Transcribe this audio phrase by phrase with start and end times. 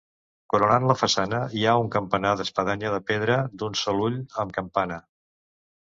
[0.53, 4.99] Coronant la façana hi ha un campanar d'espadanya de pedra d'un sol ull amb campana.